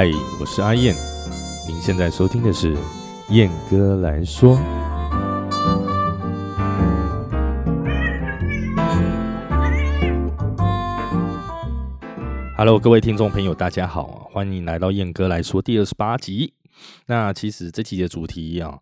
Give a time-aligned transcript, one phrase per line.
[0.00, 0.08] 嗨，
[0.38, 0.94] 我是阿燕，
[1.66, 2.76] 您现在收听的是
[3.30, 4.56] 燕哥来说。
[12.56, 16.54] Hello，各位听众朋友，大家好，欢迎来到燕哥来说第二十八集。
[17.06, 18.78] 那其实这期的主题啊，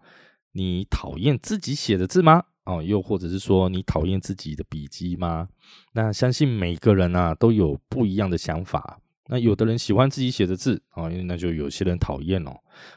[0.52, 2.42] 你讨厌自己写的字吗？
[2.66, 5.48] 哦，又或者是说你讨厌自己的笔记吗？
[5.94, 8.98] 那相信每个人啊都有不一样的想法。
[9.28, 12.52] 那有的人喜欢自己写的字啊，因为那就有些人讨厌哦。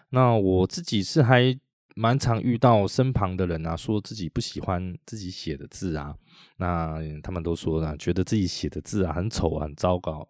[0.10, 1.58] 那我自己是还
[1.96, 6.16] 蛮常遇到身旁的人啊，说自己不喜欢自己写的字啊。
[6.58, 10.28] 那他们都说呢，觉得自己写的字啊很丑很糟糕。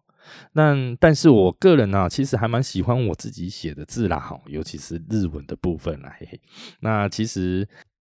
[0.53, 6.15] 那但是我个人呢，其实还蛮喜欢我自己写的字啦，哈，尤其是日文的部分啦。
[6.19, 6.39] 嘿嘿。
[6.79, 7.67] 那其实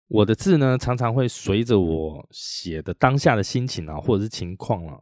[0.08, 4.98] 我的字呢，常常会随着我写的当下的心情啊，或者是情况啊。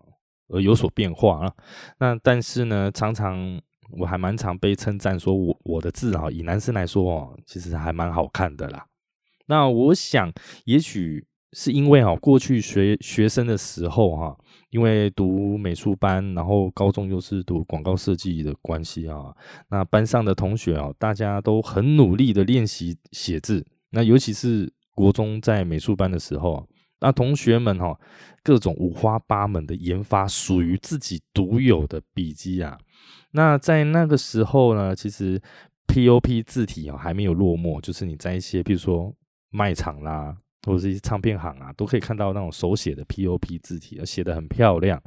[0.48, 1.52] 而有所变化啊，
[1.98, 3.60] 那但是呢，常常
[3.98, 8.86] 我还蛮常被称赞说，我我的字啊，以男生来说哦，其实还蛮好看的啦。
[9.46, 10.30] 那我想，
[10.64, 14.36] 也许是因为哦，过去学学生的时候哈，
[14.70, 19.34] 因为读美术班，然后高中又是读广告设计的关系啊，
[19.70, 26.64] 那班上的同学哦，大家都很努力的练习写字，那尤其是国中在美术班的时候啊。
[27.04, 27.94] 那同学们哈，
[28.42, 32.78] 各种五花八门的研发属于自己独有的笔记啊。
[33.32, 35.38] 那在那个时候呢，其实
[35.86, 39.14] POP 字体啊还没有落寞，就是你在一些比如说
[39.50, 40.34] 卖场啦，
[40.66, 45.02] 或者是一些唱片行啊，都可以看到那种手写的 POP 字体，写的很漂亮。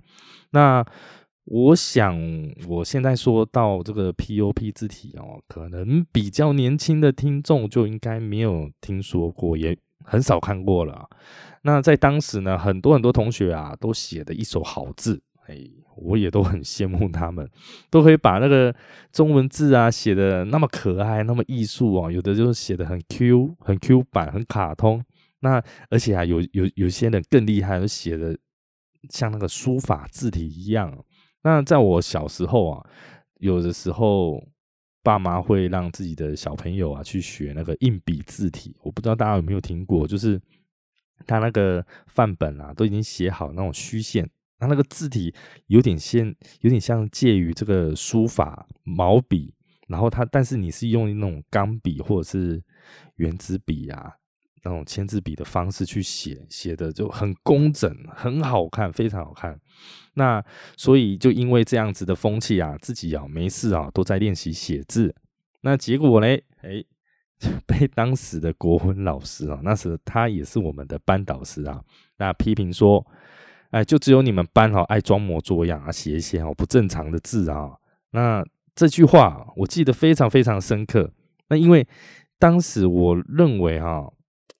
[0.52, 0.86] 那
[1.46, 2.16] 我想
[2.68, 11.10] 我现在说到这个 POP 字体哦，可能比较年轻的听众就应该没有听说过，也很少看过了。
[11.68, 15.60] 那在当时呢，很多很多同学啊，都写的一手好字，哎，
[15.98, 17.46] 我也都很羡慕他们，
[17.90, 18.74] 都可以把那个
[19.12, 25.04] 中文字啊写的那么可爱，那么艺术啊，有的就是写的很 Q，很 Q 版，很卡通。
[25.42, 28.38] 那而且啊，有有有些人更厉害，写的
[29.10, 30.98] 像那个书法字体一样。
[31.44, 32.90] 那在我小时候啊，
[33.40, 34.42] 有的时候
[35.04, 40.40] 爸妈会让自己的小朋友啊去学那个硬笔字体，我不知道大家有没有听过，就是。
[41.26, 44.30] 他那个范本啊，都已经写好那种虚线，
[44.60, 45.34] 他那个字体
[45.68, 46.26] 有点像，
[46.62, 49.54] 有点像介于这个书法毛笔，
[49.88, 52.64] 然后他，但是你是用那种钢笔或者是
[53.16, 54.14] 圆珠笔啊，
[54.64, 59.60] 那种签字笔的方式去写，写的就很工整，很好看，非常好看。
[60.14, 60.44] 那
[60.78, 65.16] 所以就因为这样子的风气啊，自己啊没事啊都在练习写字，
[65.62, 66.84] 那结果嘞，哎。
[67.68, 71.80] 被当时的国文老师啊，那时他也是我们的班导师啊，
[72.18, 73.06] 那批评说，
[73.70, 77.72] 哎，就只有你们班哈爱装模作样啊，写一些哦不正常的字啊。
[78.12, 78.44] 那
[78.74, 81.12] 这句话我记得非常非常深刻。
[81.50, 81.88] 那因为
[82.40, 84.12] 当时我认为哈，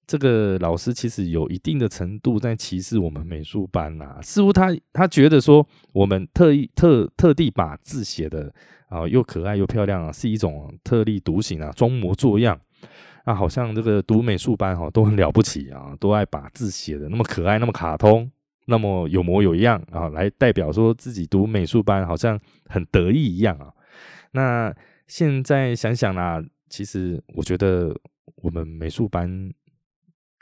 [0.06, 8.54] 这个老师其实有一定的程度在歧视我们美术班呐，似乎他他觉得说我们特意特特地把字写的
[8.88, 12.60] 啊又可爱又漂亮啊，是一种特立独行啊，装模作样。
[13.26, 18.32] 那好像这个读美术班哈都很了不起啊，都爱把字写的那么可爱、那么卡通、
[18.68, 23.74] 那么有模有样啊，来代表说自己读美术班好像很得意一样啊。
[24.32, 24.74] 那
[25.08, 27.94] 现在想想啦，其实我觉得
[28.38, 29.52] 我们美术班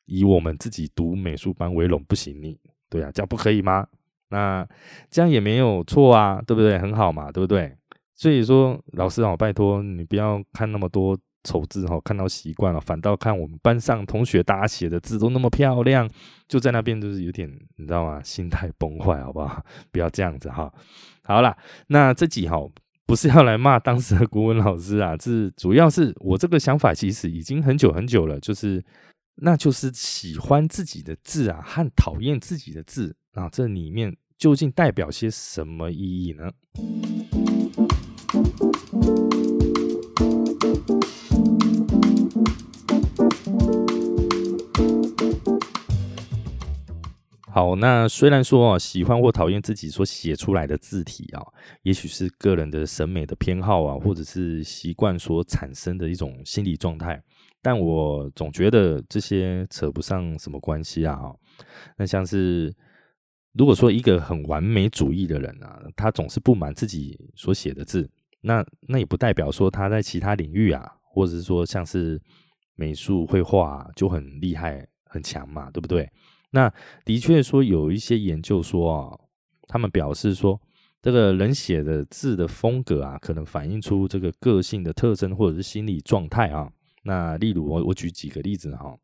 [0.06, 2.56] 以我们自己读美术班为荣不行，你
[2.88, 3.88] 对啊，这样不可以吗？
[4.30, 4.68] 那
[5.10, 6.78] 这样也没有错啊，对不对？
[6.78, 7.76] 很好嘛，对不对？
[8.14, 11.18] 所以说，老师哦，拜托你不要看那么多。
[11.46, 16.10] 丑字哈，看到习惯了，反倒看我们班上同学大家写的字都那么漂亮，
[16.50, 18.22] 就在那边就是有点，你知道吗？
[18.22, 19.64] 心态崩坏，好不好？
[19.94, 20.70] 不要这样子哈。
[21.24, 21.56] 好了，
[21.88, 22.58] 那这集哈
[23.06, 28.84] 不是要来骂当时的国文老师啊，是主要是我这个想法其实已经很久很久了，就是
[29.36, 36.52] 那就是喜欢自己的字啊和讨厌自己的字啊，这里面究竟代表些什么意义呢？
[47.56, 51.42] 好，那虽然说啊，喜欢或讨厌自己所写出来的字体啊，
[51.84, 57.24] 也许是个人的审美的偏好啊，或者是习惯所产生的一种心理状态，
[57.62, 61.18] 但我总觉得这些扯不上什么关系啊。
[61.98, 62.76] 那像是
[63.54, 68.12] 如果说一个很完美主义的人啊，他总是不满自己所写的字，
[68.42, 72.22] 那那也不代表说他在其他领域啊，或者是说像是
[72.76, 76.12] 美术绘画就很厉害很强嘛，对不对？
[76.56, 76.74] 那
[77.04, 79.20] 的确说有一些研究说啊，
[79.68, 80.58] 他们表示说，
[81.02, 86.72] 这个人写的字的风格啊，可能反映出这个个性的特征或者是心理状态啊。
[87.04, 88.96] 那例如我我举几个例子哈，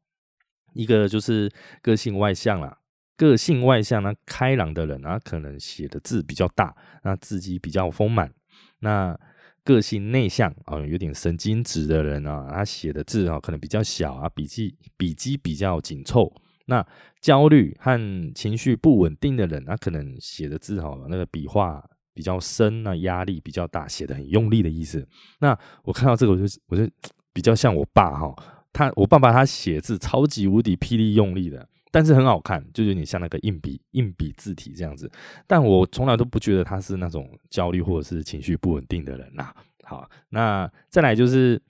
[0.74, 1.51] 一个就是
[1.81, 2.77] 个性外向啦，
[3.18, 8.33] 个性外向呢开朗的人啊，可能写的字比较大，那字迹比较丰满。
[8.80, 9.19] 那
[9.65, 16.33] 个性内向啊，有点神经质的人啊，他写的字啊可能比较小啊，笔记笔迹比较紧凑。
[16.66, 16.86] 那
[17.19, 25.08] 焦虑和情绪不稳定的人，他可能写的字哈，那个笔画比较深，那压力比较大，写的很用力的意思。
[25.40, 26.90] 那我看到这个，我就我就
[27.34, 28.36] 比较像我爸哈，
[28.72, 35.12] 他我爸爸他写字超级无敌霹雳用力的，但是很好看，就有点像那个硬笔硬笔字体这样子。
[35.48, 39.54] 但我从来都不觉得他是那种焦虑或者是情绪不稳定的人呐。
[39.84, 41.62] 好，那再来就是。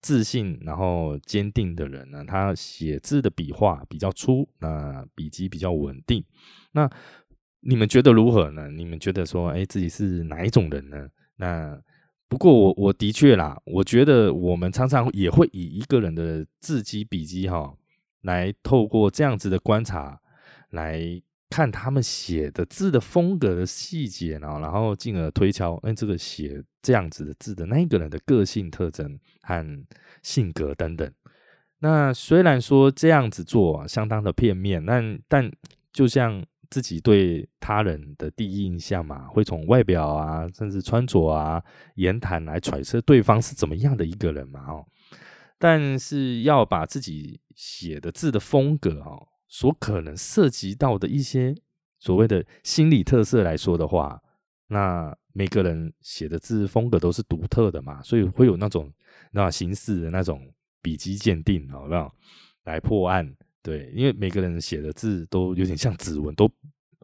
[0.00, 6.24] 自信然后坚定的人呢，他写字的笔画比较粗，那笔迹比较稳定。
[6.72, 6.88] 那
[7.60, 8.70] 你们觉得如何呢？
[8.70, 11.08] 你们觉得说，哎，自己是哪一种人呢？
[11.36, 11.80] 那
[12.28, 17.74] 不过我我的确啦，我觉得我们常常也会以一个人的字迹笔迹哈，
[18.22, 20.20] 来透过这样子的观察
[20.70, 21.22] 来。
[21.50, 29.84] 看他们写的字的风格的细节呢，然后进而推敲，哎，这个写这样子的字的那一个人的个性特征和
[30.22, 31.10] 性格等等。
[31.78, 35.50] 那虽然说这样子做相当的片面，但但
[35.92, 41.62] 就像自己对他人的第一印象嘛，会从外表啊，甚至穿着啊、
[41.94, 44.84] 言谈来揣测对方是怎么样的一个人嘛，哦。
[45.56, 49.27] 但是要把自己写的字的风格哦。
[49.48, 51.54] 所可能涉及到的一些
[51.98, 54.22] 所谓的心理特色来说的话，
[54.68, 58.92] 那每个人写的字风格都是独特的嘛，所以会有那种
[59.32, 60.52] 那形式的那种
[60.82, 62.14] 笔迹鉴定，好不好？
[62.64, 66.50] 来破案，对，因为每个人写的字都有点像指纹，都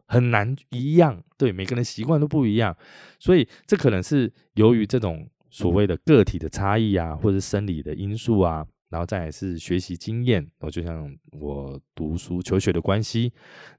[0.05, 2.75] 很难一样，对，每个人习惯都不一样，
[3.19, 8.65] 所以这可能是由于这种所谓的个体的差异啊，或者生理的因素啊。
[8.89, 13.31] 然后再是学习经验，哦，就像我读书求学的关系，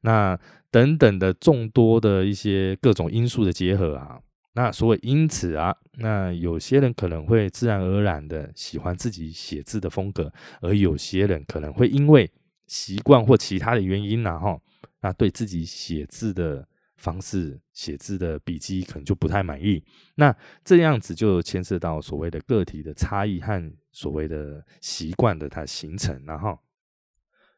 [0.02, 0.38] 那
[0.70, 4.20] 等等的众多的一些各种因素的结合啊，
[4.54, 12.30] 那所谓因此啊，那有些人可能会自然而然的喜欢自己写字的风格，而有些人可能会因为
[12.66, 14.58] 习惯或其他的原因呢，哈，
[15.00, 16.66] 那对自己写字的。
[16.98, 26.58] 方式写字的笔迹可能就不太满意，那这样子就牵涉到所谓的个体的差异和所谓的习惯的它形成，然后，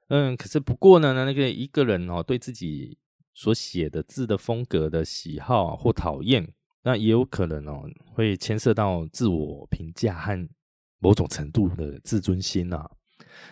[0.06, 2.96] 嗯，可是不过呢，那个一个人哦，对自己
[3.34, 6.54] 所写的字的风格的喜好或讨厌，
[6.84, 7.82] 那也有可能哦，
[8.14, 10.48] 会牵涉到自我评价和
[11.00, 12.88] 某种程度的自尊心啊。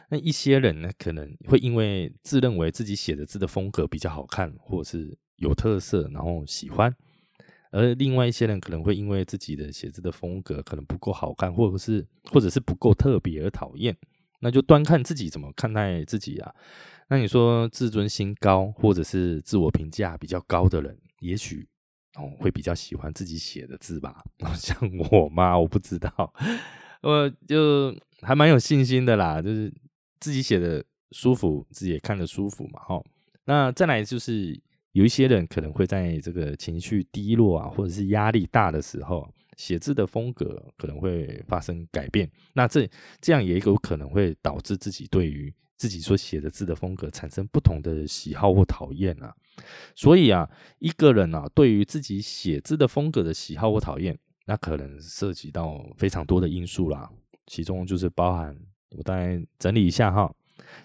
[0.08, 5.18] 那一些人呢，可能会因为自认为自己写的字的风格比较好看，或者是。
[5.38, 6.90] 有特色，然后喜欢；
[7.72, 13.96] 而另外一些人可能会因为自己的写字的风格可能不够好看，或者是或者是不够特别而讨厌。
[14.40, 16.54] 那就端看自己怎么看待自己啊。
[17.08, 21.66] 那你说自尊心高，或者是自我评价比较高的人，也许
[22.16, 24.22] 哦会比较喜欢自己写的字吧。
[24.54, 24.76] 像
[25.10, 25.58] 我吗？
[25.58, 26.32] 我不知道，
[27.02, 29.72] 我就还蛮有信心的啦，就是
[30.20, 32.80] 自己写的舒服，自己也看着舒服嘛。
[32.80, 33.02] 哈，
[33.44, 34.60] 那再来就是。
[34.96, 42.26] 有一些人可能会在这个情绪低落啊，或者是压力大的时候，写字的风格可能会发生改变。
[42.54, 42.88] 那这
[43.20, 49.34] 这样也有可能会导致自己对于自己所写的字的风格产生不同的喜好或讨厌啊。
[49.94, 50.48] 所以啊，
[50.78, 57.10] 一个人啊，对于自己写字的风格的喜好或讨厌，那可能涉及到非常多的因素啦。
[57.46, 58.56] 其中就是包含，
[58.96, 60.34] 我大概整理一下哈，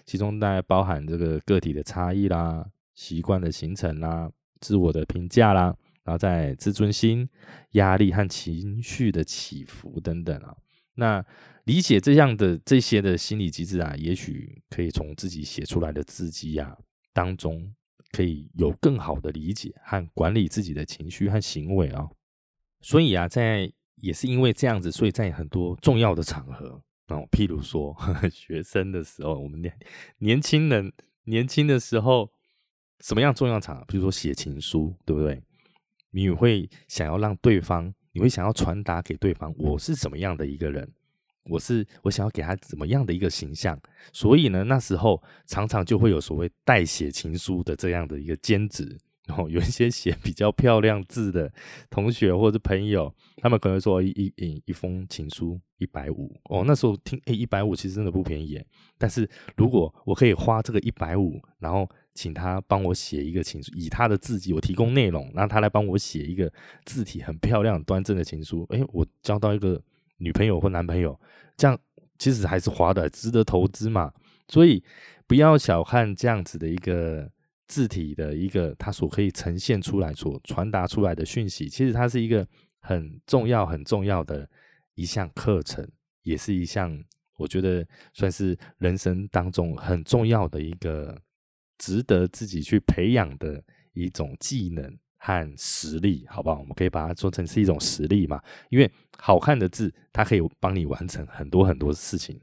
[0.04, 2.62] 其中大概包含这个个体的差异啦。
[2.94, 4.30] 习惯的形成啦，
[4.60, 7.28] 自我的评价啦，然后在自尊心、
[7.72, 10.56] 压力和情绪的起伏等等啊。
[10.94, 11.24] 那
[11.64, 16.76] 理解这样的这些的心理机制啊，也许可以从自己写出来的字迹啊
[17.14, 17.74] 当中，
[18.10, 22.06] 可以有更好的理解和管理自己的情绪和行为啊。
[22.82, 27.96] 所以啊，在也是因为这样子，所以在很多重要的场合哦，譬如说
[28.30, 29.74] 学生的时候，我们年
[30.18, 30.92] 年轻人
[31.24, 32.30] 年轻的时候。
[33.02, 33.84] 什么样重要场？
[33.86, 35.42] 比如说写情书，对不对？
[36.12, 40.88] 你会想要让对方，你会想要传达给对方，我是什么样的一个人？
[41.46, 43.76] 我是我想要给他怎么样的一个形象？
[44.12, 48.96] 所以呢，那时候常常就会有所谓代写情书的这样的一个兼职。
[49.26, 51.52] 然后有一些写比较漂亮字的
[51.88, 58.60] 同学或者朋友，他们可能说一一一封情书一百五哦，那时候听诶一百五其实真的不便宜，
[58.98, 66.52] 但是如果我可以花这个一百五，然后请他帮我写一个情书，以他的字迹我提供内容，让他来帮我写一个
[66.84, 69.80] 字体很漂亮端正的情书，诶，我交到一个
[70.16, 71.18] 女朋友或男朋友，
[71.56, 71.78] 这样
[72.18, 74.12] 其实还是花的，值得投资嘛，
[74.48, 74.82] 所以
[75.28, 77.30] 不要小看这样子的一个。
[77.72, 82.46] 字体的一个，它所可以呈现出来、所传达出来的讯息，其实它是一个
[82.80, 84.46] 很重要、很重要的
[84.94, 85.88] 一项课程，
[86.22, 87.02] 也是一项
[87.38, 91.18] 我觉得算是人生当中很重要的一个
[91.78, 93.64] 值得自己去培养的
[93.94, 96.58] 一种技能和实力，好不好？
[96.60, 98.38] 我们可以把它做成是一种实力嘛，
[98.68, 102.38] 因为好看的字，它可以帮你完成很多很多事情。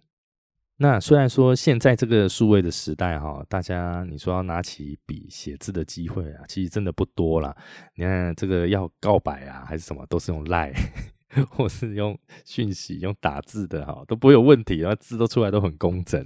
[0.81, 7.53] 那虽然说现在这个数位的时代哈，大家你说要拿起笔写字的机会啊，其实真的不多了。
[7.95, 10.73] 你看这个要告白啊，还是什么，都是用赖，
[11.51, 16.25] 或是用讯息、用打字的哈，都不会有问题，然后字都出来都很工整。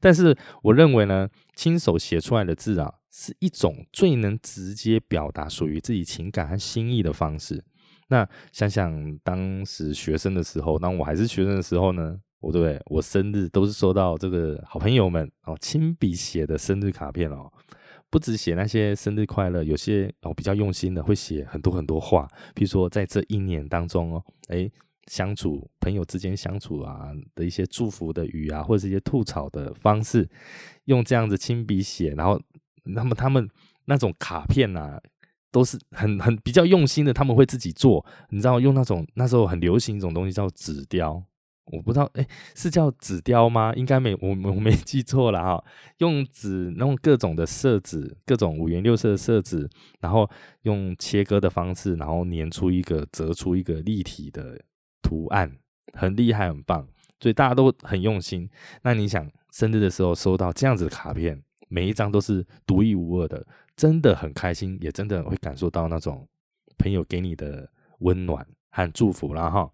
[0.00, 7.64] 但是我认为呢，亲手写出来的字啊，是一种最能直接表达属于自己情感和心意的方式。
[8.08, 12.18] 那想想当时学生的时候，当我还是学生的时候呢？
[12.42, 17.50] 我对我生日都是收到这个好朋友们哦亲笔写的生日卡片哦，
[18.10, 24.68] 不止写那些生日快乐，有些哦比较用心的会写很多很多话，比如说在这一年当中哦，哎
[25.06, 30.28] 相处朋友之间相处啊的一些祝福的语啊，或者是一些吐槽的方式，
[30.86, 32.40] 用这样子亲笔写，然后
[32.84, 33.48] 那么他们
[33.84, 35.00] 那种卡片啊，
[35.50, 41.22] 都是很很比较用心的，他们会自己做，你知道用那种那时候很流行一种东西叫纸雕。
[41.66, 43.72] 我不知道，哎，是叫纸雕吗？
[43.76, 45.64] 应该没，我我没记错了哈。
[45.98, 49.68] 用纸弄各种的色纸，各种五颜六色的色纸，
[50.00, 50.28] 然后
[50.62, 54.60] 用切割的方式，然后粘出一个、折出一个立体的
[55.02, 55.56] 图案，
[55.92, 56.86] 很厉害，很棒。
[57.20, 58.50] 所以大家都很用心。
[58.82, 66.28] 那你想，生日的时候收到这样子的卡片，每一张都是独一无二的，真的很开心，也真的会感受到那种
[66.76, 69.70] 朋友给你的温暖和祝福了哈。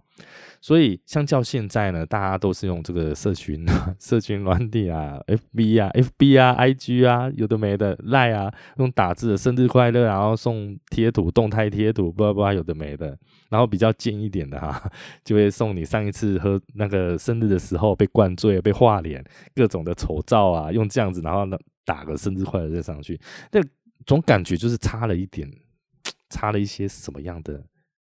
[0.60, 3.64] 所以，相较现在呢，大家都是用这个社群、
[4.00, 13.16] 社群软体啊，FB 啊、FB 啊、IG 啊，有的没的赖啊，用打字的生日快乐，然后送贴图、动态贴图，不不有的没的。
[13.50, 14.82] 然后比较近一点的哈，
[15.24, 23.18] 就会送你上一次喝那个生日的时候被灌醉、被画脸，各种的丑照啊，用这样子，然后呢打个生日快乐再上去，
[23.52, 23.60] 那
[24.04, 25.48] 总感觉就是差了一点，
[26.28, 27.62] 差了一些什么样的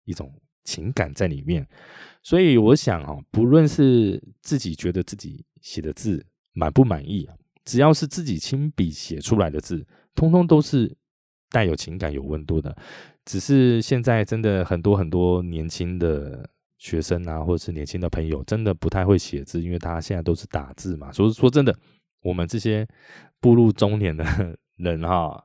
[0.04, 0.30] 一种。
[0.70, 1.66] 情感在里面，
[2.22, 7.28] 所以我想啊，不论是自己觉得自己写的字满不满意，
[7.64, 9.84] 只要是自己亲笔写出来的字，
[10.14, 10.96] 通通都是
[11.50, 12.76] 带有情感、有温度的。
[13.24, 16.48] 只是现在真的很多很多年轻的
[16.78, 21.10] 学生啊，或者是年轻的朋友，真的不太会写字，因为他现在都是打字嘛。
[21.10, 21.76] 所以说真的，
[22.22, 22.86] 我们这些
[23.40, 24.24] 步入中年的
[24.78, 25.44] 人哈。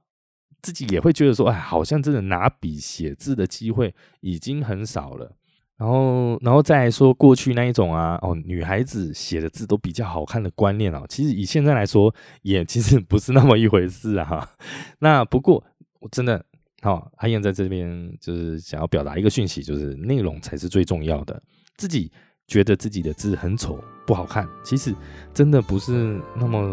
[0.65, 5.31] 自己也会觉得说，哎，好像真的拿笔写字的机会已经很少了。
[5.77, 14.50] 然后，然后再说过去那一种啊，哦，女孩子写的字都比较好看的观念啊，其实以现在来说，也其实不是那么一回事啊。
[14.98, 15.63] 那不过，
[16.00, 16.43] 我真的，
[16.81, 21.39] 好，阿燕在这边就是想要表达一个讯息，就是内容才是最重要的。
[21.77, 22.12] 自己
[22.48, 24.95] 觉得自己的字很丑不好看，其实
[25.31, 26.72] 真的不是那么。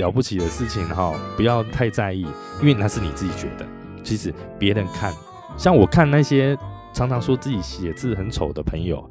[0.00, 2.26] 了不起的事情哈，不要太在意，
[2.60, 3.66] 因为那是你自己觉得。
[4.02, 5.14] 其实别人看，
[5.58, 6.56] 像我看那些
[6.92, 9.08] 常常说自己写字很丑的朋友，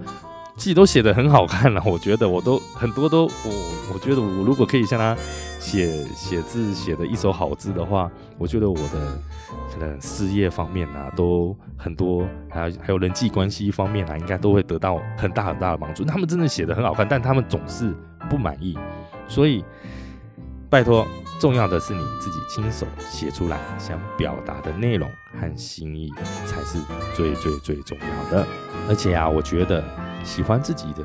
[0.58, 1.82] 自己都写的很好看了。
[1.86, 5.16] 我觉得我都很多都我，我觉得我如果可以像他
[5.60, 9.20] 写写字写的一手好字的话，我觉得我的
[9.72, 16.04] 可能事业方面啊，都很多，还有还有人际关系方面啊，应该都会得到很大很大的帮助。
[16.04, 17.96] 他们真的写的很好看，但他们总是
[18.28, 18.76] 不满意，
[19.28, 19.64] 所以。
[20.70, 21.08] 拜托，
[21.40, 25.10] 重要的是你自己亲手写出来想表达的内容
[25.42, 26.14] 和心意，
[26.46, 26.78] 才是
[27.16, 28.46] 最最最重要的。
[28.88, 29.84] 而且啊，我觉得
[30.24, 31.04] 喜欢自己的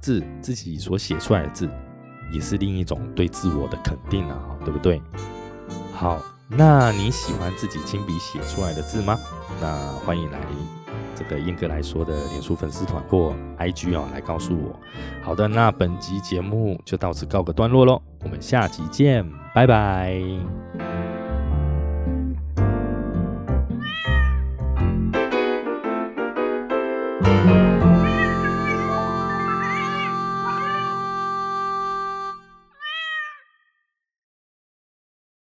[0.00, 1.68] 字，自己所写出来的字，
[2.32, 5.02] 也是另一种对自我的肯定啊，对不对？
[5.92, 6.18] 好，
[6.48, 9.18] 那你喜欢自己亲笔写出来的字吗？
[9.60, 10.40] 那欢迎来。
[11.14, 14.78] 这个燕哥来说的脸书粉丝团或 IG 啊，来告诉我。
[15.22, 20.63] 好的，那本集节目就到此告个段落喽，我们下集见，拜拜。